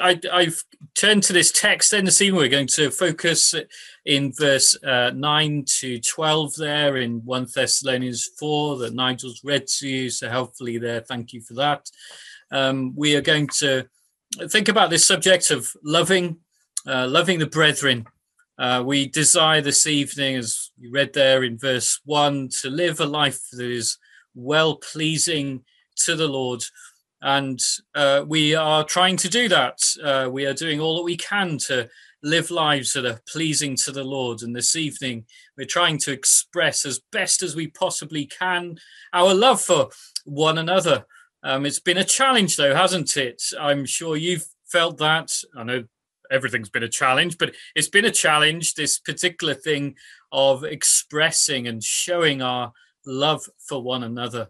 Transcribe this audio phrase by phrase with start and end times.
[0.00, 0.56] I, have
[0.94, 2.40] turned to this text then this evening.
[2.40, 3.54] We're going to focus
[4.04, 9.88] in verse uh, 9 to 12 there in 1 Thessalonians 4 that Nigel's read to
[9.88, 11.00] you so helpfully there.
[11.00, 11.90] Thank you for that.
[12.50, 13.86] Um, we are going to
[14.48, 16.38] think about this subject of loving,
[16.86, 18.06] uh, loving the brethren.
[18.58, 23.06] Uh, we desire this evening, as you read there in verse 1, to live a
[23.06, 23.98] life that is
[24.34, 25.64] well pleasing
[25.96, 26.62] to the Lord
[27.26, 27.60] and
[27.96, 29.80] uh, we are trying to do that.
[30.00, 31.88] Uh, we are doing all that we can to
[32.22, 34.42] live lives that are pleasing to the Lord.
[34.42, 35.24] And this evening,
[35.58, 38.78] we're trying to express as best as we possibly can
[39.12, 39.88] our love for
[40.24, 41.04] one another.
[41.42, 43.42] Um, it's been a challenge, though, hasn't it?
[43.58, 45.32] I'm sure you've felt that.
[45.56, 45.82] I know
[46.30, 49.96] everything's been a challenge, but it's been a challenge, this particular thing
[50.30, 52.72] of expressing and showing our
[53.04, 54.48] love for one another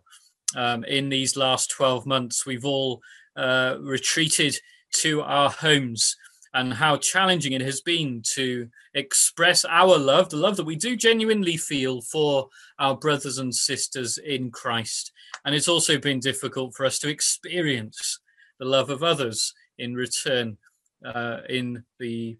[0.55, 2.47] um, in these last 12 months.
[2.47, 3.01] We've all
[3.37, 4.57] uh, retreated
[4.95, 6.17] to our homes
[6.55, 10.97] and how challenging it has been to express our love, the love that we do
[10.97, 12.49] genuinely feel for
[12.79, 15.13] our brothers and sisters in Christ.
[15.45, 18.21] And it's also been difficult for us to experience
[18.59, 20.57] the love of others in return
[21.05, 22.39] uh, in the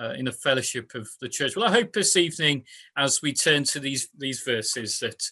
[0.00, 1.54] uh, in the fellowship of the church.
[1.54, 2.64] Well, I hope this evening,
[2.96, 5.22] as we turn to these these verses, that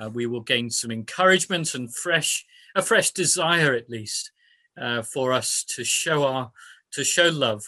[0.00, 4.30] uh, we will gain some encouragement and fresh a fresh desire at least
[4.80, 6.52] uh, for us to show our
[6.92, 7.64] to show love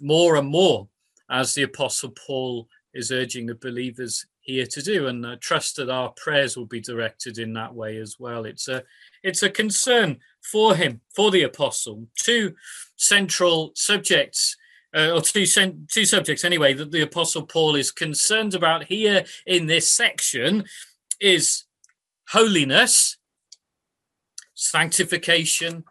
[0.00, 0.88] more and more
[1.30, 5.06] as the apostle paul is urging the believers here to do.
[5.08, 8.44] And uh, trust that our prayers will be directed in that way as well.
[8.44, 8.84] It's a
[9.22, 12.06] it's a concern for him for the apostle.
[12.16, 12.54] Two
[12.96, 14.56] central subjects
[14.94, 15.46] uh, or two
[15.90, 20.64] two subjects anyway that the apostle paul is concerned about here in this section
[21.20, 21.63] is
[22.34, 23.16] holiness,
[24.54, 25.84] sanctification,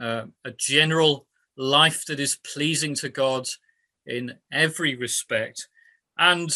[0.00, 1.26] uh, a general
[1.58, 3.46] life that is pleasing to God
[4.06, 5.68] in every respect,
[6.16, 6.50] and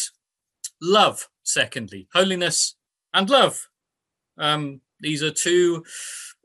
[0.81, 2.75] love, secondly, holiness
[3.13, 3.69] and love.
[4.39, 5.85] Um, these are two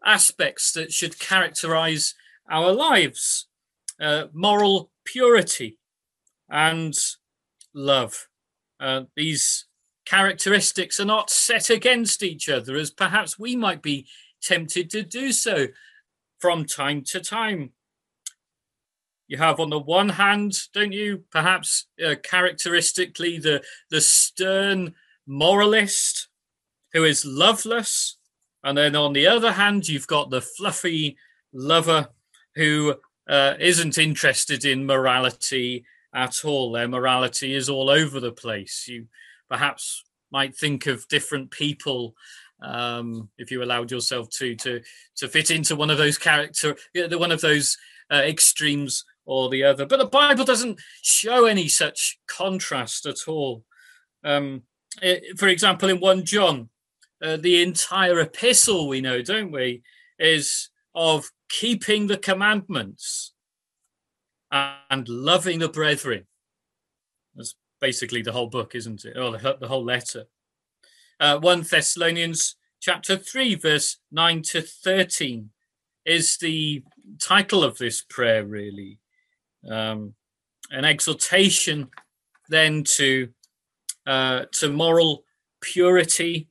[0.05, 2.15] aspects that should characterize
[2.51, 3.47] our lives
[3.99, 5.79] uh, moral purity
[6.51, 6.95] and
[7.73, 8.29] love.
[8.79, 9.65] Uh, these
[10.05, 14.07] characteristics are not set against each other, as perhaps we might be
[14.43, 15.69] tempted to do so
[16.39, 17.71] from time to time.
[19.29, 24.95] You have, on the one hand, don't you, perhaps uh, characteristically the, the stern
[25.27, 26.29] moralist
[26.93, 28.19] who is loveless.
[28.65, 31.17] And then on the other hand, you've got the fluffy
[31.53, 32.09] lover
[32.55, 32.97] who
[33.29, 35.85] uh, not interested in morality
[36.15, 36.73] at all.
[36.73, 38.87] Their morality is all over the place.
[38.89, 39.07] You
[39.53, 42.15] perhaps might think of different people
[42.63, 44.81] um, if you allowed yourself to to
[45.17, 47.77] to fit into one of those character one of those
[48.11, 49.85] uh, extremes or the other.
[49.85, 53.65] But the bible doesn't show any such contrast at all.
[54.25, 54.63] Um,
[55.03, 56.69] it, for example in 1 john
[57.23, 59.83] uh, the entire epistle we know don't we
[60.19, 63.33] is of keeping the commandments
[64.51, 66.27] and loving the brethren
[67.83, 69.19] basically the whole book, isn't it?
[69.19, 70.25] Or the, the whole letter.
[71.21, 75.51] Uh, 1 Thessalonians chapter 3, verse 9 to 13
[76.07, 76.83] is the
[77.21, 78.99] title of this prayer, really.
[79.69, 80.15] Um,
[80.71, 81.91] an exhortation
[82.49, 83.29] then to
[84.07, 85.25] uh, to moral
[85.61, 86.49] purity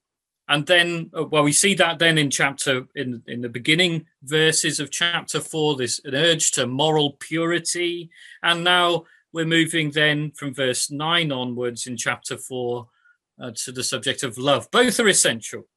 [0.48, 4.80] and then uh, well we see that then in chapter in in the beginning verses
[4.80, 8.10] of chapter 4 this an urge to moral purity
[8.42, 9.04] and now
[9.34, 12.88] we're moving then from verse 9 onwards in chapter 4
[13.42, 14.70] uh, to the subject of love.
[14.72, 15.68] Both are essential.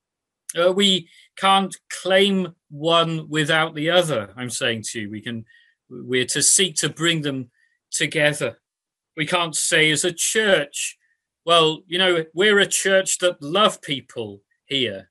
[0.57, 5.11] Uh, we can't claim one without the other, I'm saying to you.
[5.11, 5.45] We can
[5.89, 7.51] we're to seek to bring them
[7.91, 8.59] together.
[9.17, 10.97] We can't say as a church,
[11.45, 15.11] well, you know, we're a church that love people here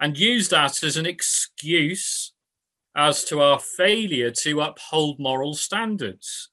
[0.00, 2.32] and use that as an excuse
[2.96, 6.50] as to our failure to uphold moral standards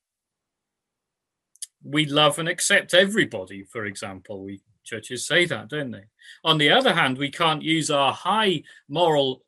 [1.87, 4.43] we love and accept everybody, for example.
[4.43, 6.05] We churches say that, don't they?
[6.43, 9.43] On the other hand, we can't use our high moral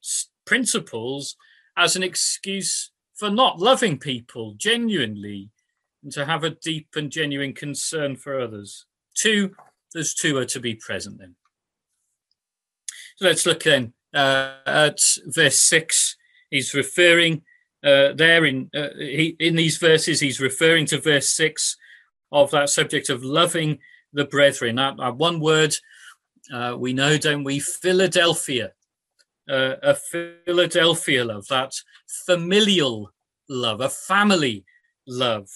[0.46, 1.36] principles
[1.78, 5.50] as an excuse for not loving people genuinely
[6.04, 8.86] and to have a deep and genuine concern for others.
[9.16, 9.56] Two,
[9.94, 11.36] those two are to be present then.
[13.18, 16.16] So let's look then uh, at verse six.
[16.50, 17.44] He's referring
[17.84, 20.20] uh, there in uh, he, in these verses.
[20.20, 21.78] He's referring to verse six
[22.32, 23.80] of that subject of loving
[24.14, 24.76] the brethren.
[24.76, 25.76] That, that one word
[26.52, 27.60] uh, we know, don't we?
[27.60, 28.74] Philadelphia,
[29.50, 31.74] uh, a Philadelphia love, that
[32.26, 33.12] familial
[33.48, 34.66] love, a family
[35.08, 35.50] love,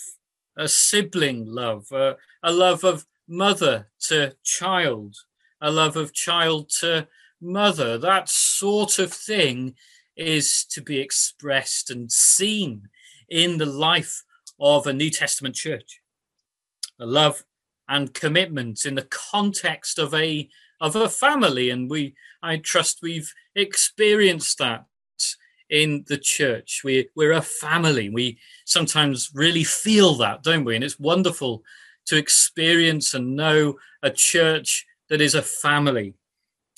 [0.58, 5.16] a sibling love, a, a love of mother to child,
[5.62, 7.08] a love of child to
[7.42, 7.98] mother.
[7.98, 9.76] That sort of thing
[10.16, 12.90] is to be expressed and seen
[13.30, 14.24] in the life
[14.60, 16.02] of a New Testament church.
[17.00, 17.44] A love
[17.90, 20.50] and commitment in the context of a
[20.80, 21.70] of a family.
[21.70, 24.86] And we i trust we've experienced that
[25.70, 26.82] in the church.
[26.84, 28.10] We we're a family.
[28.10, 30.76] We sometimes really feel that don't we?
[30.76, 31.64] And it's wonderful
[32.06, 36.16] to experience and know a church that is a family.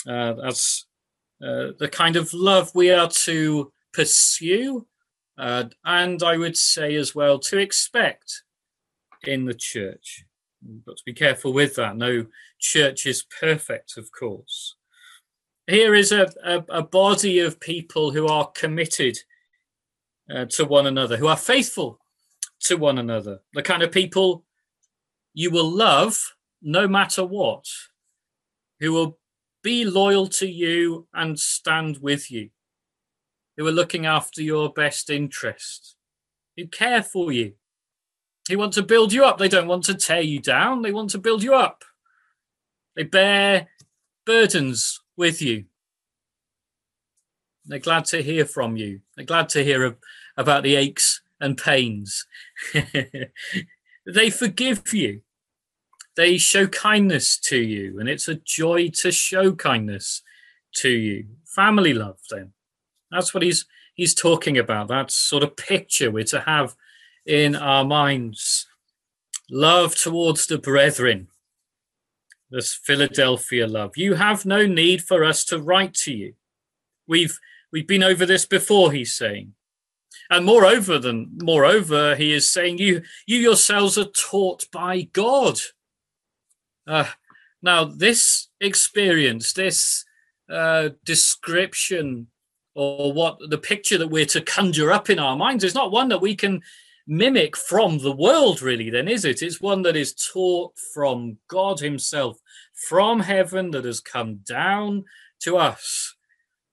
[0.08, 0.86] Uh, that's
[1.44, 4.86] uh, the kind of love we are to pursue
[5.38, 8.44] uh, and i would say as well to expect
[9.28, 10.26] in the church
[10.68, 11.98] We've got to be careful with that.
[11.98, 12.26] No
[12.60, 14.76] church is perfect, of course.
[15.68, 19.18] Here is a, a, a body of people who are committed
[20.34, 22.00] uh, to one another, who are faithful
[22.62, 24.44] to one another, the kind of people
[25.34, 26.20] you will love
[26.62, 27.66] no matter what,
[28.80, 29.20] who will
[29.62, 32.50] be loyal to you and stand with you,
[33.58, 35.96] who are looking after your best interest,
[36.56, 37.54] who care for you,
[38.48, 39.38] they want to build you up.
[39.38, 40.82] They don't want to tear you down.
[40.82, 41.84] They want to build you up.
[42.96, 43.68] They bear
[44.26, 45.66] burdens with you.
[47.66, 49.02] They're glad to hear from you.
[49.16, 49.98] They're glad to hear
[50.38, 52.26] about the aches and pains.
[54.06, 55.22] they forgive you.
[56.16, 60.22] They show kindness to you, and it's a joy to show kindness
[60.76, 61.26] to you.
[61.46, 62.54] Family love, then.
[63.12, 63.66] That's what he's
[63.96, 64.88] he's talking about.
[64.88, 66.76] That sort of picture we're to have
[67.26, 68.68] in our minds.
[69.50, 71.28] Love towards the brethren.
[72.50, 73.98] This Philadelphia love.
[73.98, 76.34] You have no need for us to write to you.
[77.08, 77.40] We've
[77.72, 79.54] we've been over this before, he's saying.
[80.30, 85.60] And moreover than moreover, he is saying you you yourselves are taught by God.
[86.88, 87.06] Uh,
[87.62, 90.06] now, this experience, this
[90.50, 92.28] uh, description,
[92.76, 96.10] or what the picture that we're to conjure up in our minds, is not one
[96.10, 96.62] that we can
[97.08, 99.42] mimic from the world, really, then, is it?
[99.42, 102.38] It's one that is taught from God Himself,
[102.74, 105.06] from heaven, that has come down
[105.42, 106.16] to us.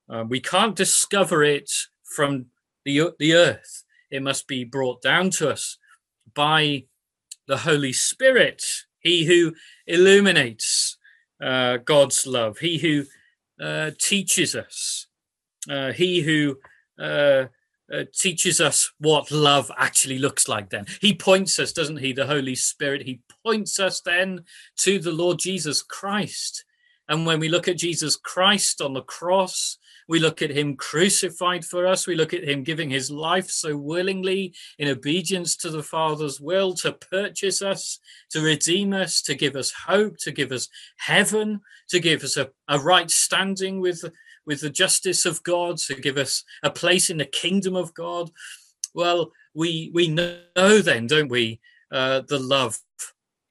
[0.09, 1.71] Uh, we can't discover it
[2.05, 2.47] from
[2.85, 5.79] the, the earth, it must be brought down to us
[6.35, 6.85] by
[7.47, 8.63] the Holy Spirit,
[9.01, 9.55] He who
[9.87, 10.99] illuminates
[11.43, 13.05] uh, God's love, He who
[13.65, 15.07] uh, teaches us,
[15.71, 16.59] uh, He who
[17.93, 20.87] uh, teaches us what love actually looks like then.
[21.01, 23.03] He points us doesn't he the holy spirit?
[23.03, 24.45] He points us then
[24.79, 26.65] to the lord jesus christ.
[27.09, 29.79] And when we look at jesus christ on the cross
[30.09, 33.77] we look at him crucified for us we look at him giving his life so
[33.77, 37.99] willingly in obedience to the father's will to purchase us
[38.31, 42.51] to redeem us to give us hope to give us heaven to give us a,
[42.69, 44.05] a right standing with
[44.47, 48.31] with the justice of God, to give us a place in the kingdom of God.
[48.95, 51.61] Well, we we know then, don't we,
[51.91, 52.79] uh, the love.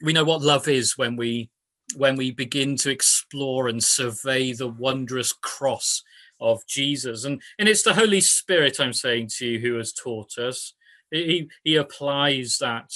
[0.03, 1.49] We know what love is when we
[1.95, 6.03] when we begin to explore and survey the wondrous cross
[6.39, 7.25] of Jesus.
[7.25, 10.73] And and it's the Holy Spirit, I'm saying to you, who has taught us.
[11.11, 12.91] He he applies that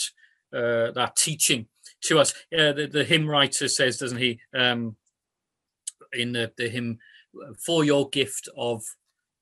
[0.54, 1.68] uh, that teaching
[2.02, 2.34] to us.
[2.54, 4.96] Uh, the, the hymn writer says, doesn't he, um,
[6.14, 7.00] in the, the hymn
[7.58, 8.84] for your gift of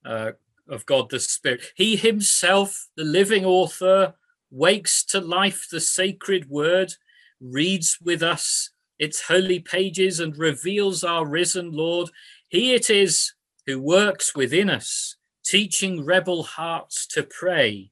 [0.05, 0.31] uh,
[0.67, 1.71] of God the Spirit.
[1.75, 4.15] He himself, the living author,
[4.51, 6.93] wakes to life the sacred word,
[7.41, 8.69] reads with us
[8.99, 12.09] its holy pages, and reveals our risen Lord.
[12.47, 13.33] He it is
[13.65, 17.91] who works within us, teaching rebel hearts to pray.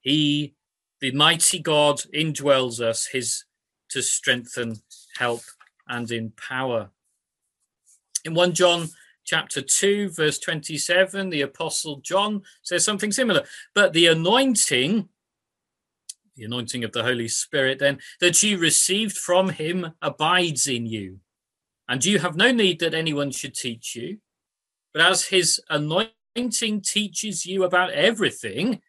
[0.00, 0.54] He,
[1.00, 3.44] the mighty God, indwells us, his
[3.90, 4.76] to strengthen,
[5.18, 5.42] help,
[5.88, 6.90] and empower.
[8.24, 8.88] In 1 John
[9.26, 13.44] chapter 2, verse 27, the Apostle John says something similar.
[13.74, 15.08] But the anointing,
[16.36, 21.18] the anointing of the Holy Spirit, then, that you received from him abides in you.
[21.88, 24.18] And you have no need that anyone should teach you.
[24.94, 28.80] But as his anointing teaches you about everything,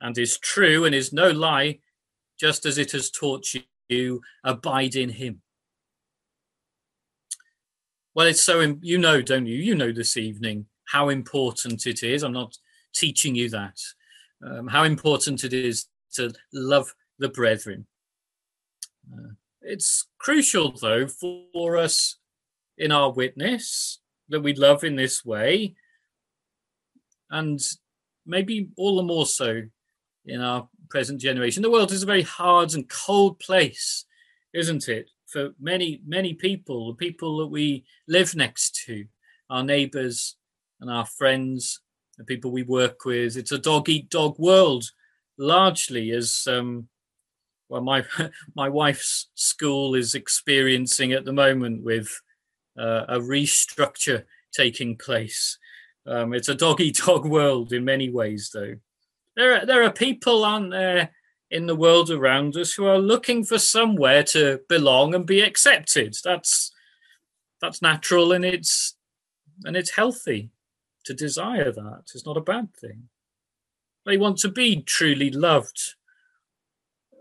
[0.00, 1.78] and is true and is no lie,
[2.38, 3.46] just as it has taught
[3.88, 5.42] you, abide in him.
[8.16, 9.56] Well, it's so you know, don't you?
[9.56, 12.22] You know this evening how important it is.
[12.22, 12.56] I'm not
[12.94, 13.78] teaching you that.
[14.42, 17.86] Um, how important it is to love the brethren.
[19.12, 22.16] Uh, it's crucial, though, for us
[22.78, 25.74] in our witness that we love in this way,
[27.28, 27.60] and
[28.24, 29.60] maybe all the more so
[30.24, 31.62] in our present generation.
[31.62, 34.06] The world is a very hard and cold place,
[34.54, 35.10] isn't it?
[35.26, 39.06] For many, many people, the people that we live next to,
[39.50, 40.36] our neighbors
[40.80, 41.80] and our friends,
[42.16, 43.36] the people we work with.
[43.36, 44.84] It's a dog eat dog world,
[45.38, 46.88] largely as um,
[47.68, 47.82] well.
[47.82, 48.04] My
[48.54, 52.08] my wife's school is experiencing at the moment with
[52.78, 55.58] uh, a restructure taking place.
[56.06, 58.76] Um, it's a dog eat dog world in many ways, though.
[59.36, 61.10] There are, there are people, aren't there,
[61.50, 66.16] in the world around us who are looking for somewhere to belong and be accepted.
[66.24, 66.72] That's
[67.60, 68.96] that's natural and it's
[69.64, 70.50] and it's healthy
[71.04, 72.04] to desire that.
[72.14, 73.08] It's not a bad thing.
[74.04, 75.94] They want to be truly loved.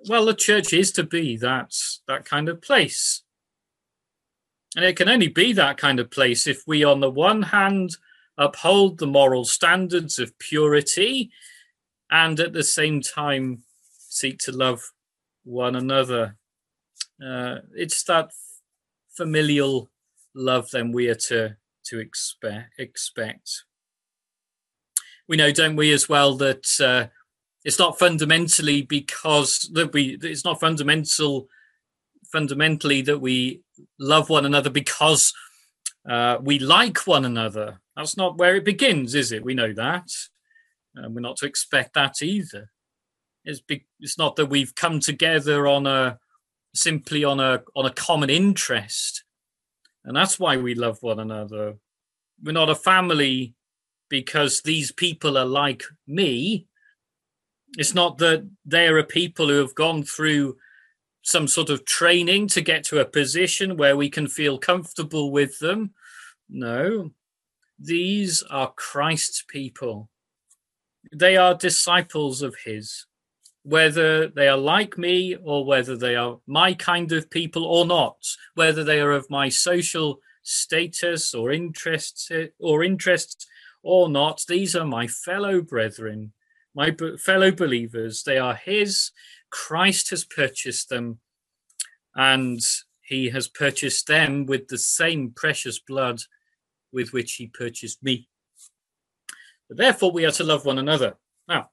[0.08, 1.74] Well, the church is to be that
[2.08, 3.24] that kind of place.
[4.76, 7.96] And it can only be that kind of place if we, on the one hand,
[8.38, 11.32] uphold the moral standards of purity
[12.12, 13.64] and at the same time
[14.16, 14.82] seek to love
[15.44, 16.38] one another.
[17.24, 18.32] Uh, it's that
[19.16, 19.90] familial
[20.34, 21.56] love then we are to
[21.86, 23.64] to expect expect.
[25.28, 27.08] We know, don't we, as well, that uh,
[27.64, 31.48] it's not fundamentally because that we it's not fundamental
[32.32, 33.62] fundamentally that we
[34.00, 35.34] love one another because
[36.10, 37.80] uh, we like one another.
[37.96, 39.44] That's not where it begins, is it?
[39.44, 40.10] We know that.
[40.98, 42.72] Uh, we're not to expect that either.
[43.46, 43.62] It's,
[44.00, 46.20] it's not that we've come together on a
[46.74, 49.24] simply on a on a common interest,
[50.04, 51.76] and that's why we love one another.
[52.44, 53.56] We're not a family
[54.10, 56.68] because these people are like me.
[57.78, 60.58] It's not that they're a people who have gone through
[61.22, 65.58] some sort of training to get to a position where we can feel comfortable with
[65.60, 65.92] them.
[66.50, 67.12] No,
[67.80, 70.10] these are Christ's people.
[71.12, 73.06] They are disciples of His,
[73.66, 78.18] whether they are like me or whether they are my kind of people or not,
[78.54, 83.48] whether they are of my social status or interests or interests
[83.82, 84.44] or not.
[84.48, 86.34] These are my fellow brethren,
[86.76, 88.22] my fellow believers.
[88.24, 89.12] They are His
[89.50, 91.20] Christ has purchased them,
[92.14, 92.60] and
[93.02, 96.20] he has purchased them with the same precious blood
[96.92, 98.28] with which he purchased me.
[99.68, 101.16] But therefore, we are to love one another.
[101.48, 101.70] Now,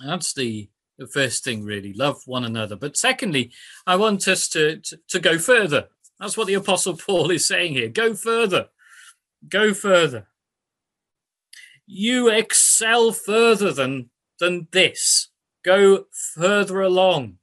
[0.00, 2.76] that's the, the first thing, really love one another.
[2.76, 3.52] But secondly,
[3.86, 5.88] I want us to, to, to go further.
[6.18, 7.88] That's what the Apostle Paul is saying here.
[7.88, 8.68] Go further.
[9.48, 10.28] Go further.
[11.86, 14.10] You excel further than,
[14.40, 15.28] than this
[15.66, 17.38] Go further along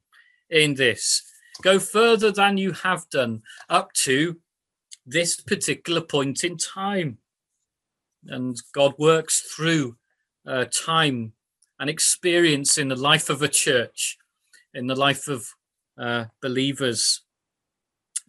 [0.48, 1.22] in this.
[1.62, 4.38] Go further than you have done up to
[5.04, 7.18] this particular point in time.
[8.26, 9.98] And God works through
[10.46, 11.34] uh, time
[11.84, 14.16] and experience in the life of a church,
[14.72, 15.46] in the life of
[15.98, 17.20] uh, believers.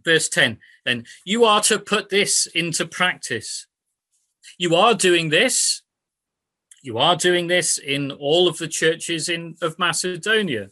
[0.03, 3.65] Verse 10 then, you are to put this into practice.
[4.59, 5.83] You are doing this
[6.85, 10.69] you are doing this in all of the churches in of Macedonia.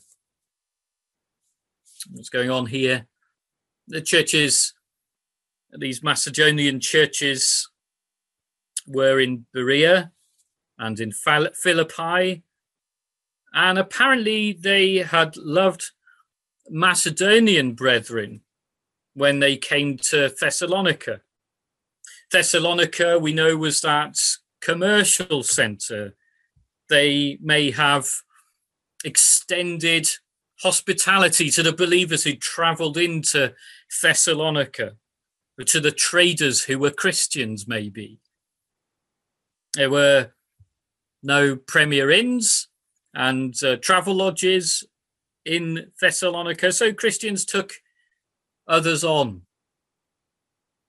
[2.12, 3.08] What's going on here?
[3.88, 4.76] The churches,
[5.76, 7.68] these Macedonian churches,
[8.86, 10.12] were in Berea
[10.78, 12.44] and in Philippi,
[13.54, 15.92] and apparently they had loved
[16.70, 18.42] Macedonian brethren
[19.14, 21.22] when they came to Thessalonica.
[22.32, 24.20] Thessalonica, we know, was that
[24.60, 26.16] commercial centre.
[26.90, 28.08] They may have
[29.06, 30.08] extended
[30.62, 33.54] hospitality to the believers who travelled into
[34.02, 34.94] Thessalonica,
[35.60, 38.20] or to the traders who were Christians, maybe.
[39.76, 40.32] There were
[41.22, 42.70] no premier inns
[43.14, 44.84] and uh, travel lodges
[45.46, 47.74] in Thessalonica, so Christians took
[48.68, 49.42] others on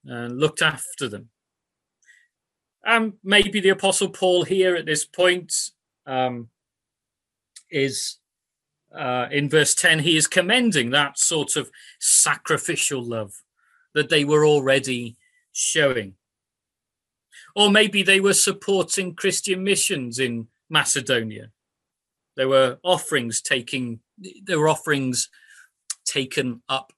[0.04, 1.30] and looked after them.
[2.84, 5.52] And maybe the Apostle Paul here at this point
[6.06, 6.48] um,
[7.70, 8.18] is
[8.94, 13.32] uh, in verse 10, he is commending that sort of sacrificial love
[13.94, 15.16] that they were already
[15.52, 16.14] showing.
[17.56, 21.50] Or maybe they were supporting Christian missions in Macedonia.
[22.36, 24.00] There were offerings taking
[24.44, 25.28] there were offerings
[26.04, 26.92] taken up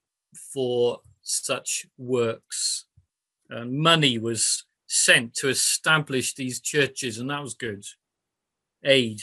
[0.53, 2.85] for such works.
[3.49, 7.85] And money was sent to establish these churches, and that was good.
[8.83, 9.21] Aid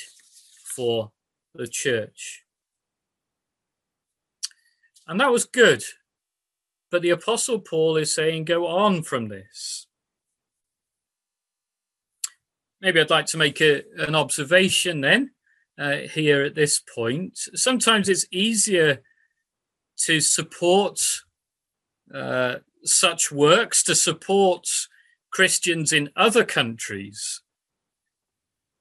[0.75, 1.13] for
[1.55, 2.43] the church.
[5.07, 5.85] And that was good.
[6.91, 9.87] But the Apostle Paul is saying, go on from this.
[12.81, 15.34] Maybe I'd like to make a, an observation then
[15.79, 17.39] uh, here at this point.
[17.55, 19.03] Sometimes it's easier
[19.99, 21.01] to support
[22.15, 24.69] uh, such works, to support
[25.31, 27.41] Christians in other countries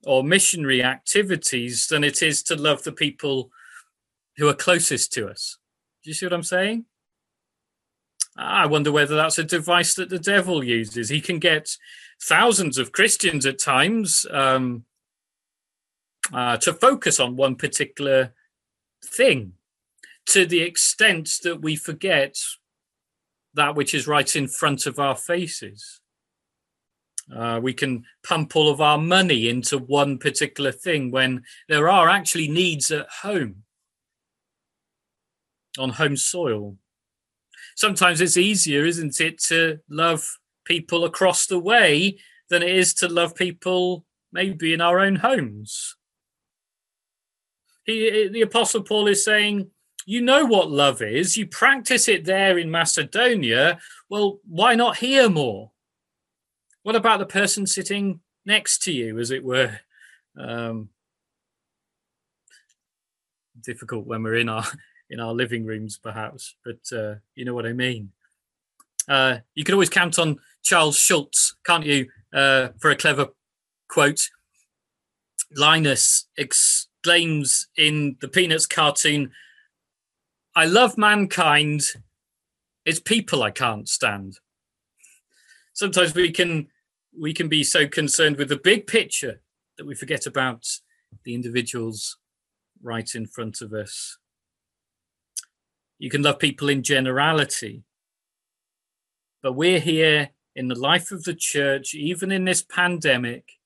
[0.06, 3.50] or missionary activities than it is to love the people
[4.38, 5.58] who are closest to us.
[6.04, 6.86] Do you see what I'm saying?
[8.36, 11.10] I wonder whether that's a device that the devil uses.
[11.10, 11.78] He can get
[12.22, 14.86] thousands of Christians at times um,
[16.32, 18.34] uh, to focus on one particular
[19.04, 19.54] thing
[20.26, 22.38] to the extent that we forget
[23.56, 26.02] that which is right in front of our faces.
[27.34, 32.10] Uh, we can pump all of our money into one particular thing when there are
[32.10, 33.64] actually needs at home,
[35.78, 36.76] on home soil.
[37.76, 42.18] Sometimes it's easier, isn't it, to love people across the way
[42.50, 45.96] than it is to love people maybe in our own homes.
[47.86, 49.70] He, the Apostle Paul is saying,
[50.06, 53.80] You know what love is, you practice it there in Macedonia.
[54.10, 55.72] Well, why not here more?
[56.84, 59.80] What about the person sitting next to you, as it were?
[60.38, 60.90] Um,
[63.62, 64.66] difficult when we're in our
[65.10, 68.12] in our living rooms, perhaps, but uh, you know what I mean.
[69.08, 73.28] Uh, you can always count on Charles Schulz, can't you, uh, for a clever
[73.90, 74.30] quote.
[75.56, 76.28] Linus
[77.04, 79.32] exclaims in the Peanuts cartoon,
[80.56, 81.82] I love mankind,
[82.86, 84.40] it's people I can't stand.
[85.74, 86.68] Sometimes we can
[87.20, 89.42] we can be so concerned with the big picture
[89.78, 90.66] that we forget about
[91.26, 92.18] the individuals
[92.82, 94.18] right in front of us.
[96.00, 97.84] You can love people in generality.
[99.42, 103.60] But we're here in the life of the church, even in this pandemic,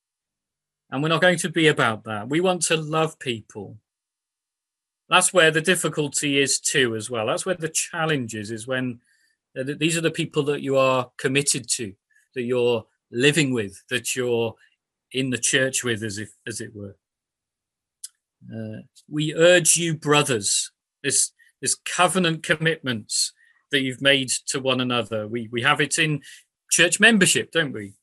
[0.89, 2.29] and we're not going to be about that.
[2.29, 3.77] We want to love people.
[5.09, 7.27] That's where the difficulty is, too, as well.
[7.27, 8.99] That's where the challenge is, is when
[9.57, 11.93] uh, these are the people that you are committed to,
[12.35, 14.55] that you're living with, that you're
[15.11, 16.95] in the church with, as if as it were.
[18.53, 20.71] Uh, we urge you, brothers,
[21.03, 23.33] this this covenant commitments
[23.71, 25.27] that you've made to one another.
[25.27, 26.21] We we have it in
[26.69, 27.93] church membership, don't we?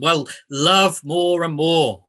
[0.00, 2.04] Well, love more and more.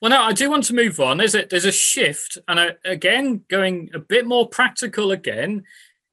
[0.00, 1.18] Well, now I do want to move on.
[1.18, 5.64] There's a there's a shift, and I, again going a bit more practical again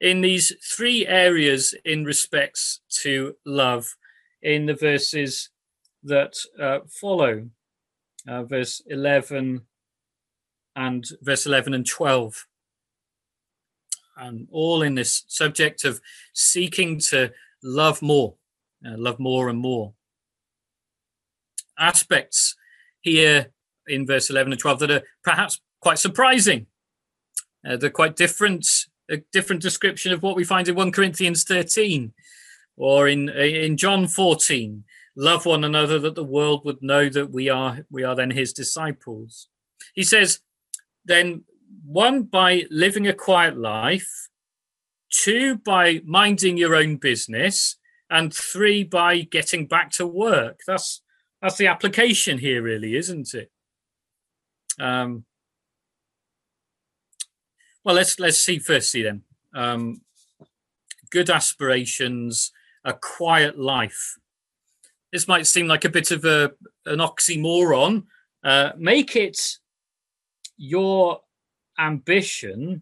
[0.01, 3.95] in these three areas in respects to love
[4.41, 5.49] in the verses
[6.03, 7.49] that uh, follow
[8.27, 9.61] uh, verse 11
[10.75, 12.47] and verse 11 and 12
[14.17, 16.01] and all in this subject of
[16.33, 17.31] seeking to
[17.63, 18.35] love more
[18.85, 19.93] uh, love more and more.
[21.77, 22.55] Aspects
[23.01, 23.51] here
[23.87, 26.67] in verse 11 and 12 that are perhaps quite surprising.
[27.67, 28.67] Uh, they're quite different
[29.09, 32.11] a different description of what we find in 1 Corinthians 13
[32.75, 34.83] or in in John 14
[35.15, 38.51] love one another that the world would know that we are we are then his
[38.51, 39.47] disciples.
[39.93, 40.39] He says
[41.05, 41.43] then
[41.85, 44.29] one by living a quiet life
[45.11, 47.77] two by minding your own business
[48.09, 51.01] and three by getting back to work that's
[51.41, 53.51] that's the application here really isn't it
[54.79, 55.25] um
[57.85, 59.21] well, let's let's see firstly then.
[59.53, 60.01] Um,
[61.11, 62.51] good aspirations,
[62.83, 64.17] a quiet life.
[65.13, 66.51] This might seem like a bit of a
[66.87, 68.05] an oxymoron.
[68.43, 69.59] Uh, make it
[70.57, 71.21] your
[71.77, 72.81] ambition.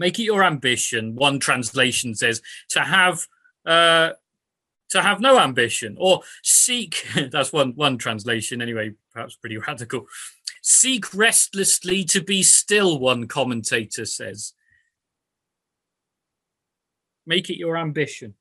[0.00, 1.14] Make it your ambition.
[1.14, 3.28] One translation says to have
[3.64, 4.10] uh,
[4.88, 7.06] to have no ambition or seek.
[7.30, 8.94] that's one one translation anyway.
[9.12, 10.06] Perhaps pretty radical
[10.62, 14.52] Seek restlessly to be still, one commentator says.
[17.26, 18.34] Make it your ambition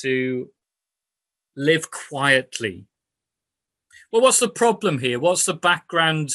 [0.00, 0.50] to
[1.56, 2.86] live quietly.
[4.12, 5.18] Well, what's the problem here?
[5.18, 6.30] What's the background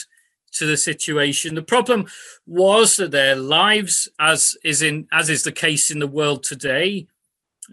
[0.54, 1.56] to the situation?
[1.56, 2.08] The problem
[2.46, 7.08] was that their lives, as is in as is the case in the world today,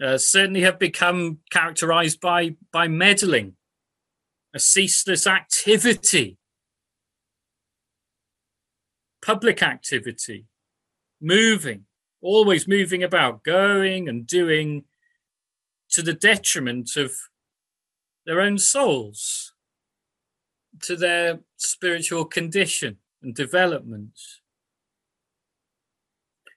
[0.01, 3.55] uh, certainly have become characterized by by meddling,
[4.53, 6.37] a ceaseless activity
[9.27, 10.45] public activity,
[11.21, 11.83] moving,
[12.21, 14.85] always moving about, going and doing
[15.89, 17.11] to the detriment of
[18.25, 19.53] their own souls,
[20.81, 24.17] to their spiritual condition and development.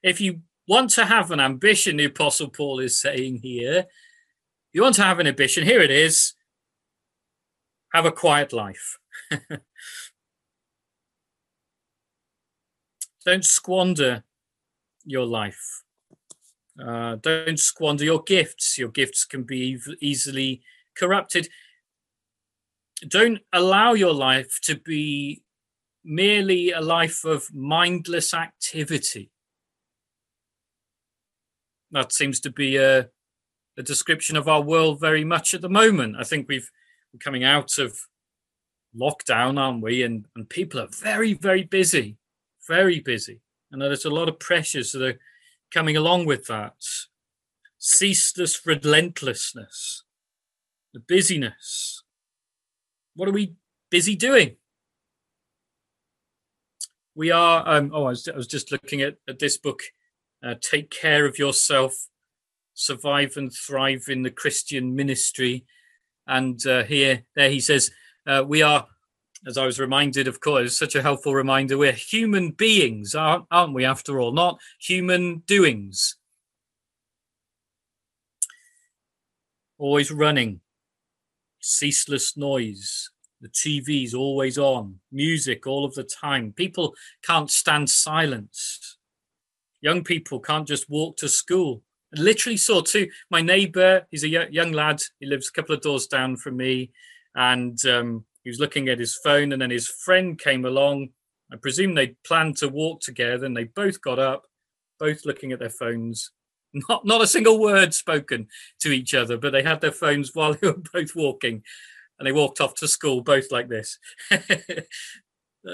[0.03, 3.85] If you want to have an ambition, the Apostle Paul is saying here,
[4.73, 6.33] you want to have an ambition, here it is
[7.93, 8.97] have a quiet life.
[13.25, 14.23] don't squander
[15.05, 15.83] your life.
[16.81, 18.77] Uh, don't squander your gifts.
[18.77, 20.61] Your gifts can be easily
[20.95, 21.49] corrupted.
[23.07, 25.41] Don't allow your life to be
[26.03, 29.31] merely a life of mindless activity.
[31.91, 33.09] That seems to be a,
[33.77, 36.15] a description of our world very much at the moment.
[36.19, 36.69] I think we've
[37.13, 37.99] we're coming out of
[38.95, 40.03] lockdown, aren't we?
[40.03, 42.17] And and people are very, very busy,
[42.67, 43.41] very busy.
[43.71, 45.19] And there's a lot of pressures that are
[45.73, 46.75] coming along with that.
[47.77, 50.03] Ceaseless relentlessness,
[50.93, 52.03] the busyness.
[53.15, 53.55] What are we
[53.89, 54.55] busy doing?
[57.13, 59.81] We are, um, oh, I was, I was just looking at, at this book,
[60.43, 62.07] uh, Take Care of Yourself,
[62.73, 65.65] Survive and Thrive in the Christian Ministry.
[66.25, 67.91] And uh, here, there he says,
[68.25, 68.87] uh, we are
[69.45, 71.77] as I was reminded, of course, such a helpful reminder.
[71.77, 76.15] We're human beings, aren't, aren't we, after all, not human doings.
[79.77, 80.61] Always running,
[81.61, 83.09] ceaseless noise,
[83.41, 86.53] the TV's always on, music all of the time.
[86.53, 86.93] People
[87.23, 88.97] can't stand silence.
[89.81, 91.81] Young people can't just walk to school.
[92.15, 93.09] I literally saw two.
[93.29, 96.91] My neighbor, he's a young lad, he lives a couple of doors down from me,
[97.35, 101.09] and um, he was looking at his phone, and then his friend came along.
[101.51, 104.43] I presume they planned to walk together, and they both got up,
[104.99, 106.31] both looking at their phones.
[106.73, 108.47] Not not a single word spoken
[108.79, 111.63] to each other, but they had their phones while they were both walking,
[112.17, 113.99] and they walked off to school both like this.
[114.29, 114.87] that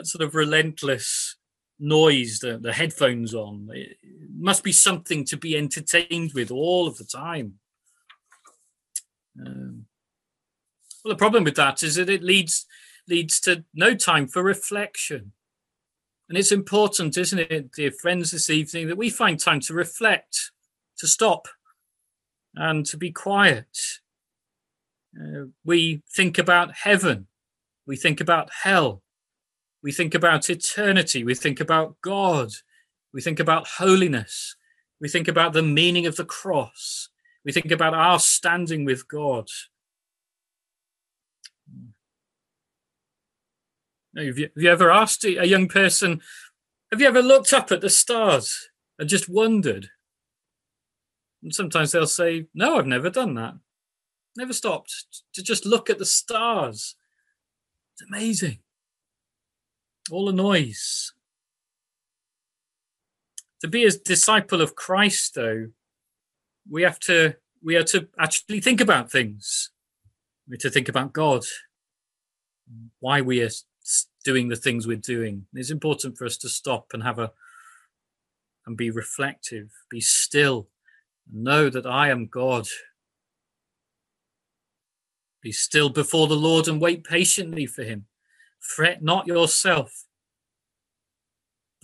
[0.04, 1.38] sort of relentless
[1.80, 3.70] noise, the, the headphones on.
[3.72, 3.98] It
[4.36, 7.60] must be something to be entertained with all of the time.
[9.40, 9.86] Um,
[11.04, 12.66] well, the problem with that is that it leads
[13.08, 15.32] leads to no time for reflection.
[16.28, 20.52] And it's important, isn't it, dear friends, this evening, that we find time to reflect,
[20.98, 21.48] to stop,
[22.56, 23.78] and to be quiet.
[25.20, 27.28] Uh, we think about heaven,
[27.86, 29.02] we think about hell,
[29.82, 32.50] we think about eternity, we think about God,
[33.14, 34.56] we think about holiness,
[35.00, 37.10] we think about the meaning of the cross,
[37.46, 39.48] we think about our standing with God.
[44.16, 46.22] Have you, have you ever asked a young person,
[46.92, 49.90] have you ever looked up at the stars and just wondered?
[51.48, 53.54] And sometimes they'll say, no, I've never done that.
[54.36, 54.94] Never stopped
[55.34, 56.98] to just look at the stars.
[57.94, 58.60] It's amazing.
[60.12, 61.14] All the noise.
[63.62, 65.68] To be a disciple of Christ, though,
[66.70, 69.72] we have to we have to actually think about things.
[70.50, 71.46] We have to think about God,
[73.00, 73.52] why we are
[74.26, 75.46] doing the things we're doing.
[75.54, 77.32] It's important for us to stop and have a
[78.66, 80.68] and be reflective, be still,
[81.32, 82.68] know that I am God.
[85.42, 88.06] Be still before the Lord and wait patiently for him.
[88.60, 90.06] Fret not yourself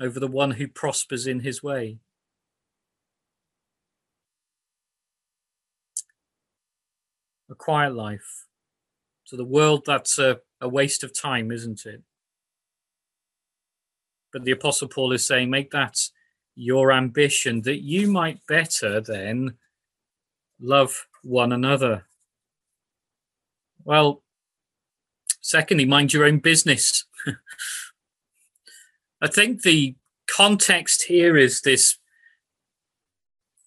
[0.01, 1.99] over the one who prospers in his way.
[7.49, 8.45] A quiet life.
[9.27, 12.01] To the world, that's a, a waste of time, isn't it?
[14.33, 15.97] But the Apostle Paul is saying, make that
[16.55, 19.55] your ambition that you might better then
[20.59, 22.05] love one another.
[23.83, 24.23] Well,
[25.41, 27.05] secondly, mind your own business.
[29.21, 29.95] I think the
[30.27, 31.97] context here is this,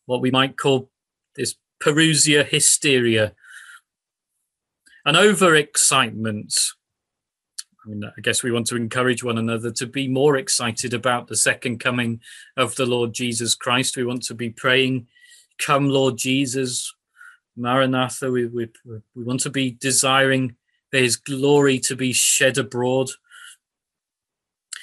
[0.07, 0.91] what we might call
[1.35, 3.35] this Parousia hysteria,
[5.05, 6.73] an overexcitement
[7.87, 11.29] I mean, I guess we want to encourage one another to be more excited about
[11.29, 12.21] the second coming
[12.57, 13.97] of the Lord Jesus Christ.
[13.97, 15.07] We want to be praying,
[15.59, 16.93] Come, Lord Jesus,
[17.57, 18.31] Maranatha.
[18.31, 18.69] We, we,
[19.15, 20.57] we want to be desiring
[20.91, 23.09] for his glory to be shed abroad.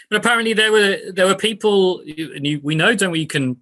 [0.10, 3.22] But apparently, there were there were people, and you, we know, don't we?
[3.22, 3.58] You can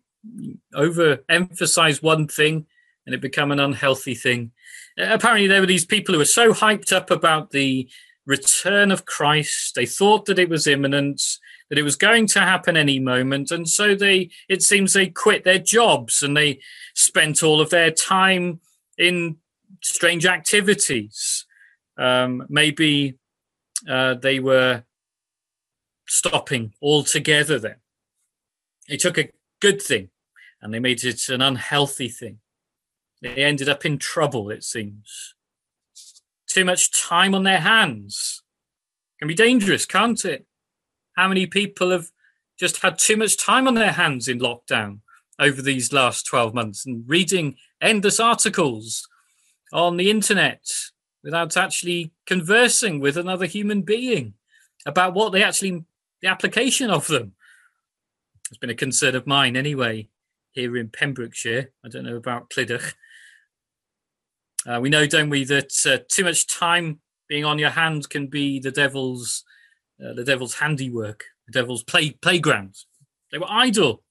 [0.76, 2.68] overemphasize one thing
[3.06, 4.52] and it become an unhealthy thing.
[4.98, 7.90] Apparently, there were these people who were so hyped up about the
[8.26, 9.76] return of Christ.
[9.76, 11.22] They thought that it was imminent,
[11.70, 15.44] that it was going to happen any moment, and so they it seems they quit
[15.44, 16.60] their jobs and they
[16.96, 18.60] spent all of their time
[18.98, 19.38] in
[19.82, 21.46] strange activities.
[21.98, 23.18] Um, maybe
[23.88, 24.84] uh, they were
[26.08, 27.60] stopping altogether.
[27.60, 27.76] Then
[28.88, 29.30] they took a
[29.60, 30.10] good thing
[30.62, 32.40] and they made it an unhealthy thing.
[33.22, 35.36] They ended up in trouble, it seems
[36.52, 38.44] too much time on their hands
[39.20, 40.46] can be dangerous, can't it?
[41.16, 42.08] How many people have
[42.60, 45.00] just had too much time on their hands in lockdown
[45.40, 49.08] over these last 12 months and reading endless articles
[49.74, 50.68] on the internet
[51.24, 54.34] without actually conversing with another human being
[54.86, 55.86] about what they actually,
[56.22, 57.34] the application of them.
[58.50, 60.10] It's been a concern of mine anyway,
[60.52, 61.72] here in Pembrokeshire.
[61.86, 62.94] I don't know about Clydach.
[64.68, 68.28] Uh, we know, don't we, that uh, too much time being on your hands can
[68.28, 69.44] be the devil's
[70.04, 72.76] uh, the devil's handiwork, the devil's play playground.
[73.32, 74.04] They were idle.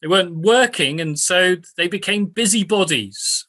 [0.00, 3.46] They weren't working, and so they became busybodies.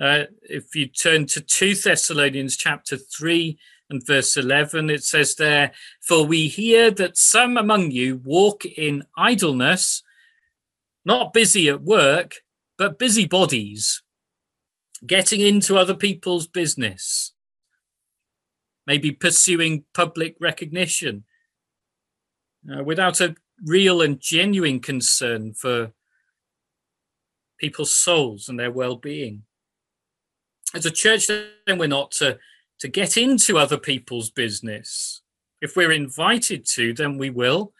[0.00, 5.72] Uh, if you turn to 2 Thessalonians chapter 3 and verse 11, it says there,
[6.00, 10.02] For we hear that some among you walk in idleness,
[11.04, 12.36] not busy at work,
[12.76, 14.02] but busybodies,
[15.04, 17.32] getting into other people's business,
[18.86, 21.24] maybe pursuing public recognition
[22.72, 25.92] uh, without a real and genuine concern for
[27.58, 29.42] people's souls and their well-being.
[30.74, 32.38] As a church, then we're not to,
[32.80, 35.22] to get into other people's business.
[35.62, 37.72] If we're invited to, then we will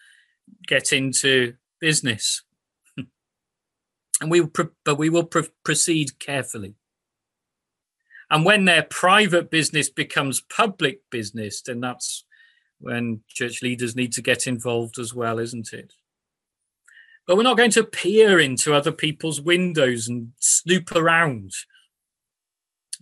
[0.67, 2.43] get into business.
[4.21, 4.43] and we
[4.85, 6.75] but we will pr- proceed carefully.
[8.31, 12.25] And when their private business becomes public business, then that's
[12.81, 15.93] when church leaders need to get involved as well, isn't it?
[17.27, 21.53] But we're not going to peer into other people's windows and snoop around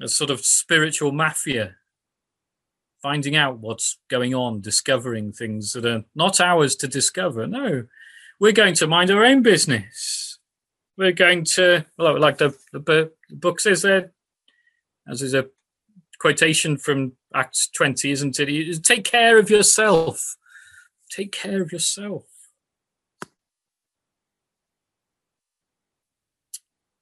[0.01, 1.77] a sort of spiritual mafia,
[3.03, 7.47] finding out what's going on, discovering things that are not ours to discover.
[7.47, 7.85] No,
[8.41, 10.39] we're going to mind our own business.
[10.97, 14.13] We're going to, well, like the, the book says there,
[15.09, 15.47] as is a
[16.19, 18.85] quotation from Acts 20, isn't it?
[18.85, 20.37] Take care of yourself.
[21.11, 22.25] Take care of yourself.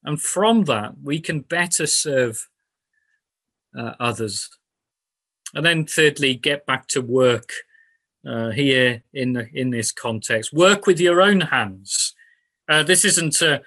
[0.03, 2.49] And from that, we can better serve
[3.77, 4.49] uh, others.
[5.53, 7.53] And then, thirdly, get back to work
[8.27, 10.51] uh, here in the, in this context.
[10.51, 12.13] Work with your own hands.
[12.67, 13.61] Uh, this isn't a.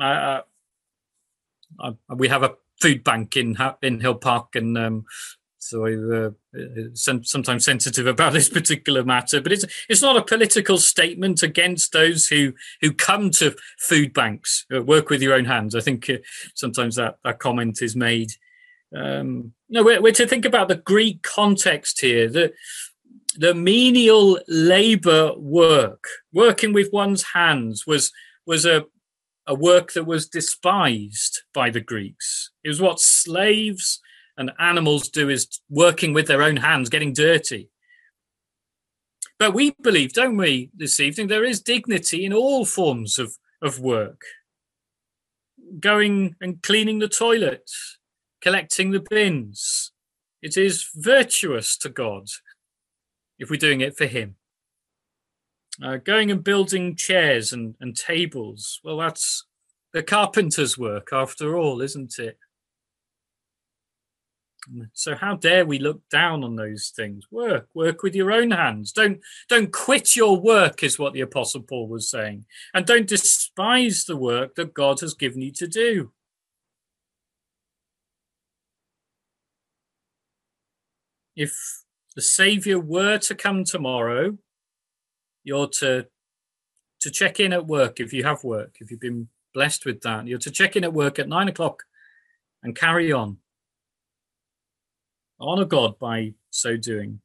[0.00, 0.40] Uh,
[1.78, 5.04] uh, we have a food bank in in Hill Park, and um,
[5.58, 6.30] so I uh,
[6.94, 9.40] sometimes sensitive about this particular matter.
[9.40, 14.66] But it's it's not a political statement against those who who come to food banks.
[14.74, 15.74] Uh, work with your own hands.
[15.74, 16.18] I think uh,
[16.54, 18.32] sometimes that that comment is made.
[18.94, 22.28] Um, no, we're, we're to think about the Greek context here.
[22.28, 22.52] The
[23.36, 28.12] the menial labor work, working with one's hands, was
[28.46, 28.84] was a
[29.46, 32.50] a work that was despised by the Greeks.
[32.62, 34.00] It was what slaves
[34.36, 37.70] and animals do is working with their own hands, getting dirty.
[39.38, 43.80] But we believe, don't we, this evening, there is dignity in all forms of, of
[43.80, 44.22] work.
[45.80, 47.70] Going and cleaning the toilet,
[48.40, 49.92] collecting the bins.
[50.40, 52.28] It is virtuous to God
[53.38, 54.36] if we're doing it for Him.
[55.82, 59.44] Uh, going and building chairs and, and tables, well, that's
[59.92, 62.38] the carpenter's work after all, isn't it?
[64.92, 67.26] So how dare we look down on those things?
[67.30, 68.92] Work, work with your own hands.
[68.92, 74.04] Don't don't quit your work, is what the Apostle Paul was saying, and don't despise
[74.04, 76.12] the work that God has given you to do.
[81.36, 81.54] If
[82.14, 84.38] the Savior were to come tomorrow,
[85.44, 86.06] you're to
[87.00, 90.26] to check in at work if you have work, if you've been blessed with that.
[90.26, 91.84] You're to check in at work at nine o'clock
[92.62, 93.36] and carry on.
[95.38, 97.20] Honor God by so doing.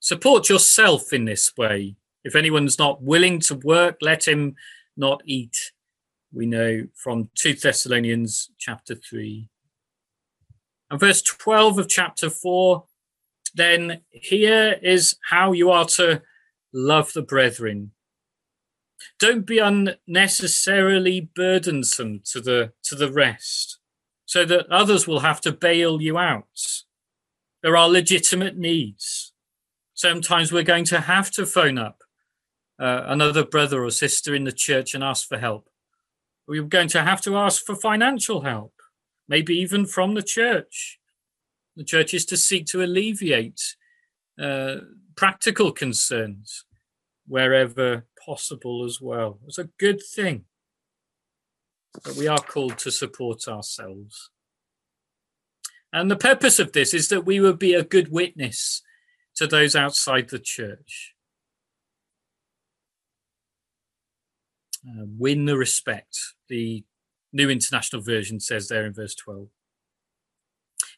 [0.00, 1.96] Support yourself in this way.
[2.22, 4.54] If anyone's not willing to work, let him
[4.96, 5.72] not eat.
[6.32, 9.48] We know from 2 Thessalonians chapter 3.
[10.90, 12.84] And verse 12 of chapter 4
[13.54, 16.22] then here is how you are to
[16.72, 17.92] love the brethren.
[19.18, 23.78] Don't be unnecessarily burdensome to the to the rest,
[24.26, 26.82] so that others will have to bail you out.
[27.62, 29.32] There are legitimate needs.
[29.94, 32.02] Sometimes we're going to have to phone up
[32.78, 35.68] uh, another brother or sister in the church and ask for help.
[36.48, 38.72] We're going to have to ask for financial help,
[39.28, 40.98] maybe even from the church.
[41.76, 43.76] The church is to seek to alleviate
[44.40, 44.76] uh,
[45.16, 46.64] practical concerns
[47.26, 49.38] wherever possible as well.
[49.46, 50.44] It's a good thing.
[52.04, 54.30] But we are called to support ourselves.
[55.92, 58.82] And the purpose of this is that we would be a good witness
[59.36, 61.14] to those outside the church.
[64.86, 66.18] Uh, win the respect,
[66.48, 66.84] the
[67.32, 69.48] New International Version says there in verse 12.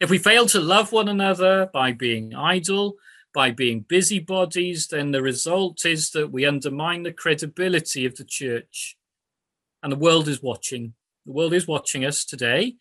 [0.00, 2.94] If we fail to love one another by being idle,
[3.34, 8.96] by being busybodies, then the result is that we undermine the credibility of the church.
[9.82, 10.94] And the world is watching.
[11.26, 12.76] The world is watching us today.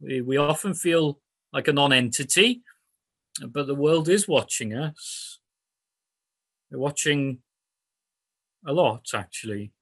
[0.00, 1.20] We, we often feel
[1.52, 2.62] like a non entity,
[3.40, 5.38] but the world is watching us.
[6.70, 7.38] They're watching
[8.66, 9.72] a lot, actually.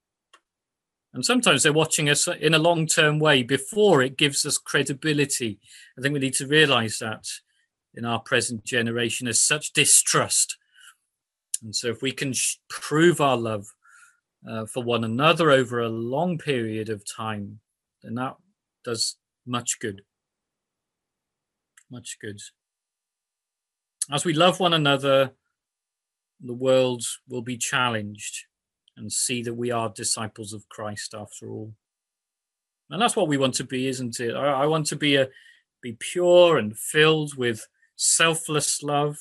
[1.12, 5.60] And sometimes they're watching us in a long term way before it gives us credibility.
[5.96, 7.24] I think we need to realize that
[7.96, 10.56] in our present generation is such distrust.
[11.62, 13.66] And so, if we can sh- prove our love
[14.48, 17.60] uh, for one another over a long period of time,
[18.02, 18.36] then that
[18.84, 20.02] does much good.
[21.90, 22.40] Much good.
[24.10, 25.32] As we love one another,
[26.40, 28.44] the world will be challenged
[28.96, 31.72] and see that we are disciples of Christ after all.
[32.90, 34.34] And that's what we want to be, isn't it?
[34.34, 35.28] I, I want to be a
[35.82, 39.16] be pure and filled with selfless love.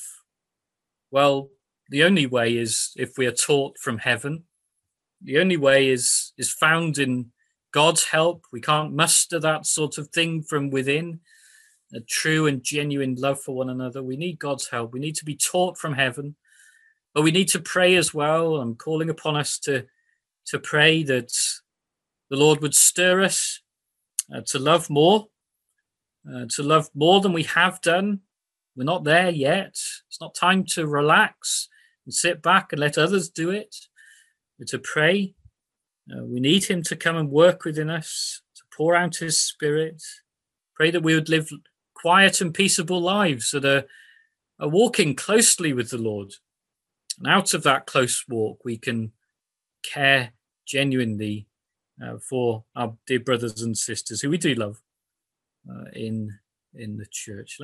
[1.12, 1.50] Well,
[1.90, 4.46] the only way is if we are taught from heaven.
[5.22, 7.32] The only way is is found in
[7.72, 8.46] God's help.
[8.52, 11.22] We can't muster that sort of thing from within.
[11.94, 14.02] A true and genuine love for one another.
[14.02, 14.94] We need God's help.
[14.94, 16.36] We need to be taught from heaven
[17.14, 18.58] but we need to pray as well.
[18.58, 19.86] I'm calling upon us to
[20.48, 21.32] to pray that
[22.30, 23.62] the Lord would stir us
[24.34, 25.28] uh, to love more,
[26.30, 28.22] uh, to love more than we have done.
[28.76, 29.76] We're not there yet.
[30.08, 31.70] It's not time to relax
[32.06, 33.76] and sit back and let others do it.
[34.58, 35.36] But to pray.
[36.12, 40.04] Uh, we need Him to come and work within us, to pour out His Spirit.
[40.76, 41.50] Pray that we would live
[41.94, 43.86] quiet and peaceable lives that are,
[44.60, 46.34] are walking closely with the Lord,
[47.18, 49.14] and out of that close walk, we can
[49.84, 50.34] care
[50.66, 51.48] genuinely
[52.04, 54.82] uh, for our dear brothers and sisters who we do love
[55.70, 56.40] uh, in
[56.74, 57.58] in the church.